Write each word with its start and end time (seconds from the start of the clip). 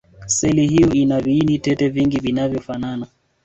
seli 0.27 0.67
hiyo 0.67 0.89
ina 0.93 1.21
viini 1.21 1.59
tete 1.59 1.89
vingi 1.89 2.19
vinavyofanana 2.19 3.07